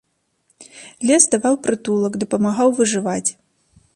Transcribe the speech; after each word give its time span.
Лес 1.09 1.23
даваў 1.35 1.55
прытулак, 1.67 2.13
дапамагаў 2.23 2.69
выжываць. 2.79 3.29